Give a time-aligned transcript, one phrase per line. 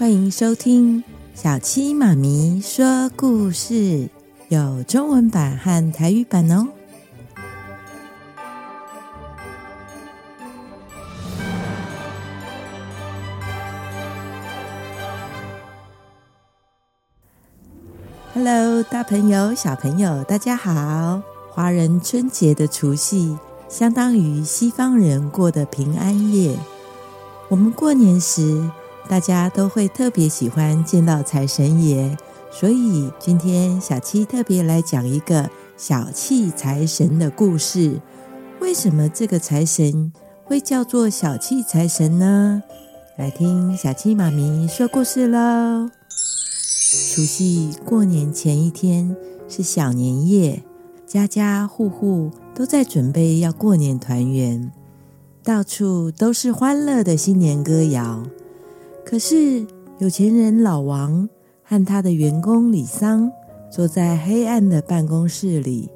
[0.00, 1.04] 欢迎收听
[1.34, 4.08] 小七妈咪说故事，
[4.48, 6.68] 有中文版和台语版哦。
[18.32, 21.20] Hello，大朋友、小朋友，大家好！
[21.50, 23.36] 华人春节的除夕，
[23.68, 26.58] 相当于西方人过的平安夜。
[27.50, 28.70] 我们过年时，
[29.10, 32.16] 大家都会特别喜欢见到财神爷，
[32.52, 38.00] 所以今天小七特别来讲一个小气财神的故事。
[38.60, 40.12] 为什么这个财神
[40.44, 42.62] 会叫做小气财神呢？
[43.16, 45.90] 来听小七妈咪说故事喽。
[47.12, 49.16] 除夕过年前一天
[49.48, 50.62] 是小年夜，
[51.04, 54.70] 家家户户都在准备要过年团圆，
[55.42, 58.22] 到处都是欢乐的新年歌谣。
[59.10, 59.66] 可是
[59.98, 61.28] 有钱人老王
[61.64, 63.28] 和他的员工李桑
[63.68, 65.90] 坐在黑暗的办公室里，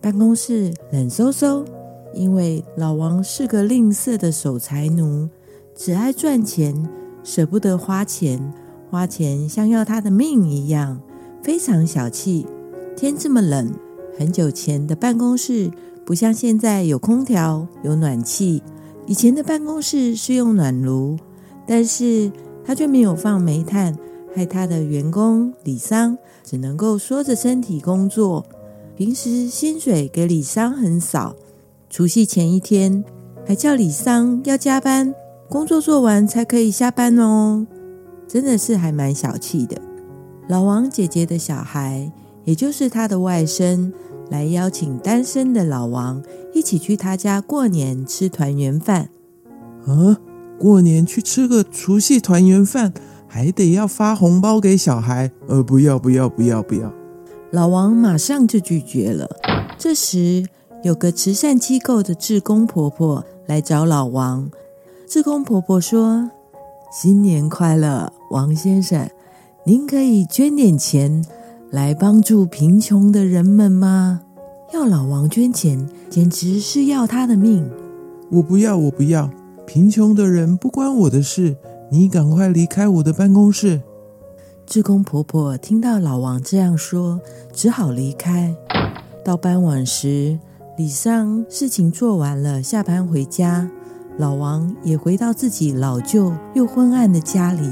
[0.00, 1.62] 办公室冷飕飕，
[2.14, 5.28] 因为老王是个吝啬的守财奴，
[5.74, 6.88] 只爱赚钱，
[7.22, 8.40] 舍不得花钱。
[8.90, 10.98] 花钱像要他的命一样，
[11.42, 12.46] 非常小气。
[12.96, 13.74] 天这么冷，
[14.18, 15.70] 很久前的办公室
[16.06, 18.62] 不像现在有空调、有暖气。
[19.06, 21.18] 以前的办公室是用暖炉，
[21.66, 22.32] 但是
[22.64, 23.96] 他却没有放煤炭，
[24.34, 28.44] 害他的员工李桑只能够缩着身体工作。
[28.96, 31.34] 平时薪水给李桑很少，
[31.90, 33.04] 除夕前一天
[33.44, 35.14] 还叫李桑要加班，
[35.48, 37.66] 工作做完才可以下班哦。
[38.26, 39.76] 真的是还蛮小气的。
[40.48, 42.10] 老王姐姐的小孩，
[42.44, 43.92] 也就是他的外甥，
[44.30, 49.08] 来邀请单身的老王一起去他家过年吃团圆饭。
[49.86, 50.18] 啊，
[50.58, 52.92] 过年去吃个除夕团圆饭，
[53.26, 55.30] 还得要发红包给小孩？
[55.46, 56.92] 呃，不要不要不要不要！
[57.50, 59.28] 老王马上就拒绝了。
[59.78, 60.46] 这时，
[60.82, 64.50] 有个慈善机构的志工婆婆来找老王。
[65.06, 66.30] 志工婆婆说。
[66.92, 69.10] 新年快乐，王先生，
[69.64, 71.24] 您可以捐点钱
[71.72, 74.20] 来帮助贫穷的人们吗？
[74.72, 77.68] 要老王捐钱，简直是要他的命。
[78.30, 79.28] 我不要，我不要，
[79.66, 81.56] 贫穷的人不关我的事。
[81.90, 83.82] 你赶快离开我的办公室。
[84.66, 87.20] 志工婆婆听到老王这样说，
[87.52, 88.56] 只好离开。
[89.24, 90.38] 到傍晚时，
[90.76, 93.70] 李桑事情做完了，下班回家。
[94.16, 97.68] 老王也回到自己老旧又昏暗的家里。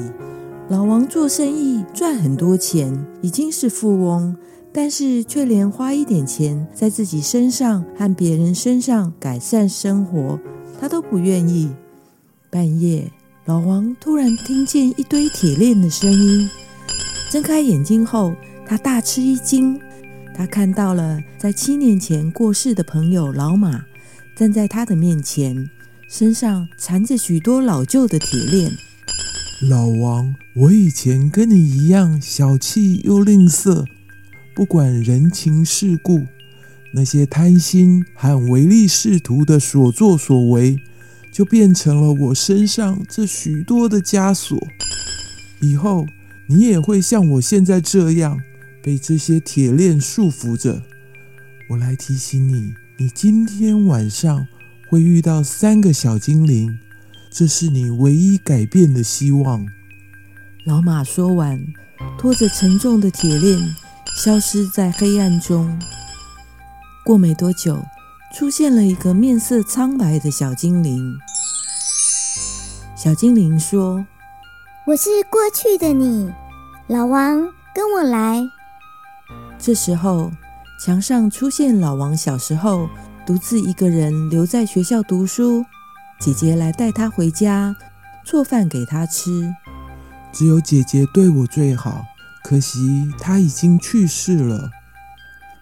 [0.68, 4.36] 老王做生意赚很多钱，已经是富翁，
[4.72, 10.38] 但是却连花一点钱在自己身上和别人身上改善生活，
[10.80, 11.70] 他都不愿意。
[12.52, 13.10] 半夜，
[13.46, 16.46] 老王突然听见一堆铁链的声音，
[17.30, 18.36] 睁开眼睛后，
[18.66, 19.80] 他大吃一惊。
[20.34, 23.82] 他看到了在七年前过世的朋友老马
[24.36, 25.66] 站在他的面前。
[26.10, 28.70] 身上缠着许多老旧的铁链。
[29.70, 33.86] 老王，我以前跟你一样小气又吝啬，
[34.54, 36.26] 不管人情世故，
[36.92, 40.76] 那些贪心和唯利是图的所作所为，
[41.32, 44.56] 就变成了我身上这许多的枷锁。
[45.60, 46.06] 以后
[46.46, 48.38] 你也会像我现在这样，
[48.82, 50.82] 被这些铁链束缚着。
[51.70, 54.46] 我来提醒你，你今天晚上。
[54.88, 56.78] 会遇到三个小精灵，
[57.30, 59.66] 这是你唯一改变的希望。
[60.66, 61.58] 老马说完，
[62.18, 63.58] 拖着沉重的铁链，
[64.22, 65.80] 消失在黑暗中。
[67.06, 67.82] 过没多久，
[68.32, 71.18] 出现了一个面色苍白的小精灵。
[72.96, 74.06] 小精灵说
[74.88, 76.32] ：“我是过去的你，
[76.86, 78.42] 老王，跟我来。”
[79.60, 80.32] 这时候，
[80.82, 82.88] 墙上出现老王小时候。
[83.24, 85.64] 独自一个人留在学校读书，
[86.18, 87.72] 姐姐来带他回家，
[88.24, 89.54] 做饭给他吃。
[90.32, 92.04] 只有姐姐对我最好，
[92.42, 94.68] 可惜她已经去世了。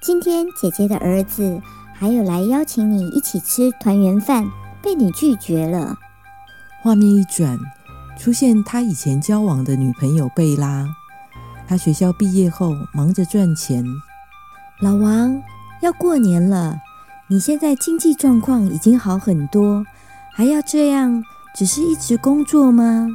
[0.01, 1.61] 今天姐姐的儿子
[2.01, 4.51] 还有来邀请你一起吃团圆饭，
[4.81, 5.99] 被你拒绝了。
[6.83, 7.59] 画面一转，
[8.19, 10.89] 出现他以前交往的女朋友贝拉。
[11.69, 13.85] 他学校毕业后忙着赚钱。
[14.81, 15.43] 老王，
[15.83, 16.75] 要过年了。
[17.27, 19.85] 你现在经济状况已经好很多，
[20.33, 21.23] 还要这样，
[21.55, 23.09] 只是一直工作吗？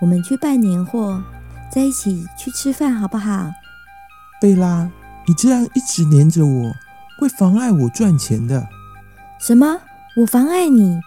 [0.00, 1.22] 我们去办年货，
[1.70, 3.52] 在一起去吃饭好不好？
[4.40, 4.90] 贝拉，
[5.28, 6.74] 你这样一直黏着我，
[7.18, 8.66] 会妨碍我赚钱的。
[9.40, 9.80] 什么？
[10.16, 11.00] 我妨碍你？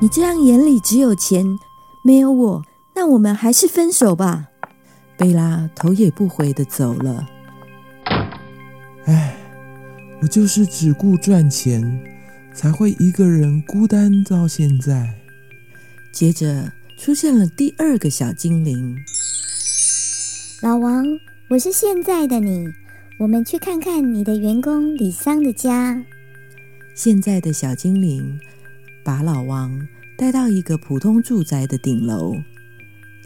[0.00, 1.58] 你这样眼里只有钱，
[2.04, 2.62] 没有我，
[2.94, 4.48] 那我们还是分手吧。
[5.16, 7.26] 贝拉头也不回的走了。
[9.06, 9.36] 唉，
[10.22, 11.82] 我就是只顾赚钱，
[12.54, 15.14] 才会一个人孤单到现在。
[16.12, 18.96] 接着出现了第二个小精灵。
[20.62, 21.04] 老王，
[21.50, 22.66] 我是现在的你，
[23.20, 26.02] 我们去看看你的员工李桑的家。
[26.94, 28.40] 现在的小精灵
[29.04, 29.86] 把老王
[30.16, 32.34] 带到一个普通住宅的顶楼。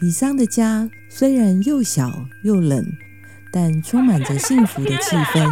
[0.01, 2.85] 李桑的家虽然又小又冷，
[3.53, 5.49] 但充满着幸福的气氛。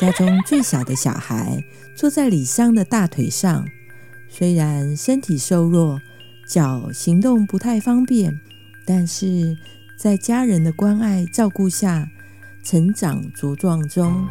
[0.00, 1.62] 家中最小的小孩
[1.94, 3.64] 坐在李桑的大腿上，
[4.28, 6.00] 虽然身体瘦弱，
[6.44, 8.40] 脚行动不太方便，
[8.84, 9.56] 但是
[9.96, 12.10] 在家人的关爱照顾下，
[12.62, 14.26] 成长茁壮中。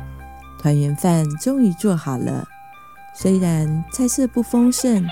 [0.59, 2.47] 团圆饭终于做好了。
[3.15, 5.05] 虽然菜色不丰盛，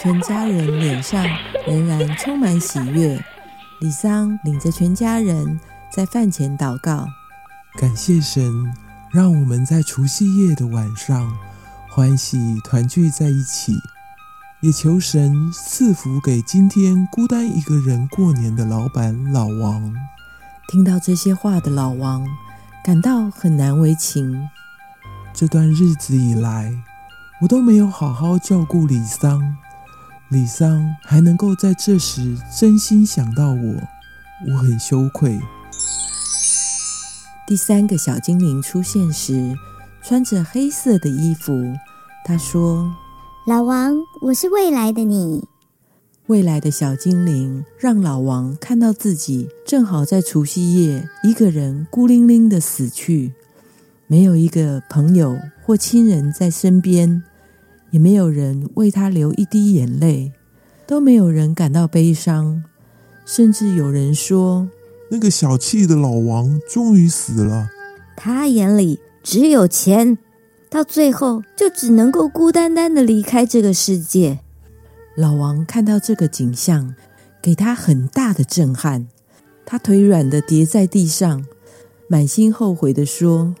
[0.00, 1.24] 全家人脸上
[1.66, 3.22] 仍然充满喜悦。
[3.80, 5.58] 李桑领着全家人
[5.90, 7.06] 在饭前祷告，
[7.76, 8.72] 感谢神，
[9.12, 11.36] 让我们在除夕夜的晚上
[11.90, 13.74] 欢喜团聚在一起，
[14.60, 19.92] 也求神赐福给今天孤单一个人过年的老板老王。
[20.68, 22.24] 听到这些话的老王
[22.84, 24.48] 感到很难为情。
[25.32, 26.74] 这段日子以来，
[27.40, 29.56] 我都没有好好照顾李桑，
[30.30, 33.74] 李桑还能够在这时真心想到我，
[34.48, 35.40] 我很羞愧。
[37.46, 39.54] 第三个小精灵出现时，
[40.02, 41.52] 穿着黑色的衣服。
[42.24, 42.92] 他说
[43.46, 45.48] ：“老王，我是未来的你。”
[46.28, 53.32] 未来的小精灵让老王看到自己正好在除夕夜一个人孤零零的死去，
[54.06, 57.24] 没有一个朋友或亲人在身边。
[57.90, 60.32] 也没有人为他流一滴眼泪，
[60.86, 62.62] 都没有人感到悲伤，
[63.26, 64.66] 甚至有人说
[65.10, 67.68] ：“那个小气的老王终于死了。”
[68.16, 70.16] 他眼里只有钱，
[70.70, 74.38] 到最后就只能够孤单单的离开这个世界。
[75.14, 76.94] 老王看到这个景象，
[77.42, 79.08] 给他很大的震撼，
[79.66, 81.44] 他腿软的跌在地上，
[82.08, 83.54] 满心后悔的说：“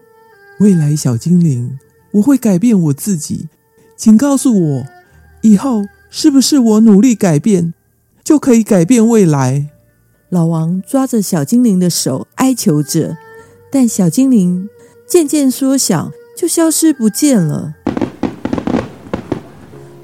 [0.60, 1.78] 未来小精灵，
[2.12, 3.48] 我会改变我自己。”
[3.96, 4.86] 请告诉我，
[5.42, 7.74] 以后是不是我努力改变，
[8.24, 9.68] 就可以改变未来？
[10.30, 13.18] 老王抓着小精灵的手哀求着，
[13.70, 14.68] 但小精灵
[15.06, 17.74] 渐渐缩小，就消失不见了。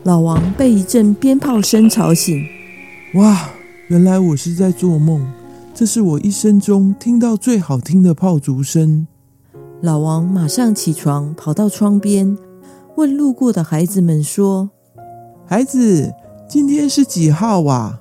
[0.09, 2.43] 老王被一阵鞭炮声吵醒，
[3.17, 3.51] 哇！
[3.89, 5.31] 原来我是在做梦，
[5.75, 9.07] 这是我一生中听到最好听的炮竹声。
[9.83, 12.39] 老王马上起床，跑到窗边。
[12.97, 14.71] 问路过的孩子们说
[15.45, 16.15] ：“孩子，
[16.49, 18.01] 今天是几号啊？”“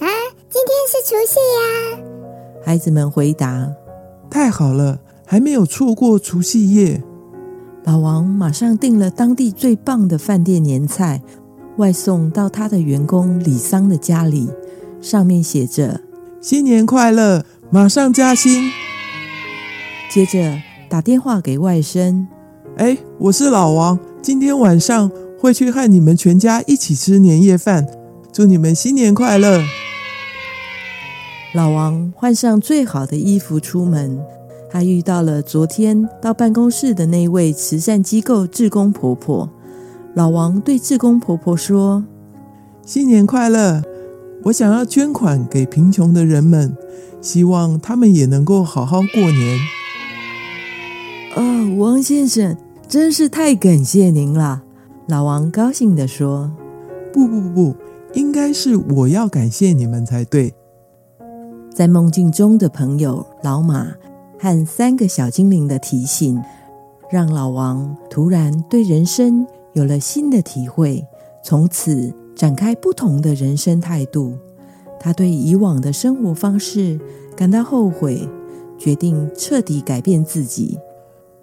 [0.00, 0.08] 啊，
[0.48, 1.98] 今天是除夕呀！”
[2.64, 3.70] 孩子们回答。
[4.30, 7.02] “太好了，还没有错过除夕夜。”
[7.86, 11.22] 老王马上订了当地最棒的饭店年菜，
[11.76, 14.50] 外送到他的员工李桑的家里，
[15.00, 16.00] 上面写着
[16.42, 18.72] ：“新年快乐，马上加薪。”
[20.10, 22.26] 接着打电话给外甥
[22.76, 27.86] ：“哎，我是老王。”今天晚上会去和你们全家一起吃年夜饭，
[28.32, 29.62] 祝你们新年快乐！
[31.54, 34.18] 老王换上最好的衣服出门，
[34.76, 39.48] 他遇到了昨天到办公室的那位慈善机构志工婆婆。
[40.12, 42.04] 老王对志工婆婆说
[42.84, 43.82] ：“新年快乐！
[44.44, 46.76] 我想要捐款给贫穷的人们，
[47.22, 49.58] 希望他们也能够好好过年。”
[51.36, 52.54] 哦，王先生。
[52.86, 54.62] 真是太感谢您了，
[55.08, 56.52] 老王高兴地说
[57.14, 57.76] ：“不不不不，
[58.12, 60.52] 应该是我要感谢你们才对。”
[61.74, 63.88] 在梦境中的朋友老马
[64.38, 66.40] 和三个小精灵的提醒，
[67.10, 71.04] 让老王突然对人生有了新的体会，
[71.42, 74.34] 从此展开不同的人生态度。
[74.98, 76.98] 他对以往的生活方式
[77.36, 78.28] 感到后悔，
[78.78, 80.78] 决定彻底改变自己。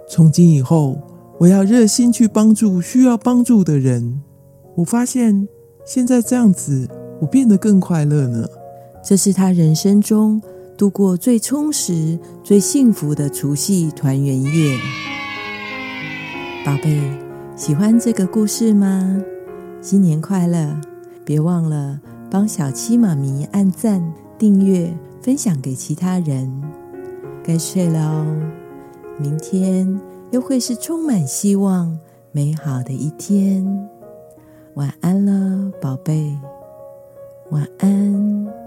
[0.10, 0.98] 从今以后，
[1.40, 4.22] 我要热心去帮助需要帮助的人。
[4.76, 5.48] 我发现
[5.86, 6.88] 现在这样子，
[7.22, 8.46] 我变得更快乐呢。
[9.04, 10.42] 这是他人生中
[10.78, 14.78] 度过最充实、最幸福的除夕团圆夜。
[16.66, 17.02] 宝贝，
[17.56, 19.22] 喜欢这个故事吗？
[19.82, 20.80] 新年快乐！
[21.26, 22.00] 别忘了
[22.30, 26.62] 帮小七妈咪按赞、订阅、分享给其他人。
[27.44, 28.42] 该睡了哦，
[29.20, 30.00] 明天。
[30.32, 31.96] 又会是充满希望、
[32.32, 33.64] 美好的一天。
[34.74, 36.36] 晚安了，宝贝。
[37.52, 38.63] 晚安。